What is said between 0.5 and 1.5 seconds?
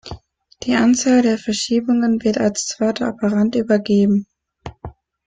Die Anzahl der